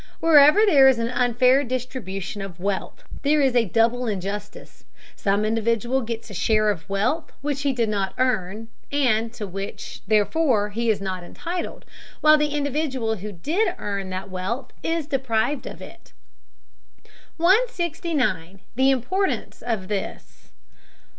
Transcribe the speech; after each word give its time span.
Wherever 0.19 0.65
there 0.65 0.87
is 0.87 0.97
an 0.97 1.09
unfair 1.09 1.63
distribution 1.63 2.41
of 2.41 2.59
wealth, 2.59 3.03
there 3.21 3.39
is 3.39 3.55
a 3.55 3.65
double 3.65 4.07
injustice: 4.07 4.83
some 5.15 5.45
individual 5.45 6.01
gets 6.01 6.31
a 6.31 6.33
share 6.33 6.71
of 6.71 6.89
wealth 6.89 7.31
which 7.41 7.61
he 7.61 7.71
did 7.71 7.87
not 7.87 8.15
earn 8.17 8.69
and 8.91 9.31
to 9.33 9.45
which, 9.45 10.01
therefore, 10.07 10.71
he 10.71 10.89
is 10.89 11.01
not 11.01 11.23
entitled; 11.23 11.85
while 12.19 12.35
the 12.39 12.55
individual 12.55 13.17
who 13.17 13.31
did 13.31 13.75
earn 13.77 14.09
that 14.09 14.31
wealth 14.31 14.73
is 14.81 15.05
deprived 15.05 15.67
of 15.67 15.83
it. 15.83 16.13
169. 17.37 18.59
THE 18.73 18.89
IMPORTANCE 18.89 19.61
OF 19.61 19.87
THIS. 19.87 20.49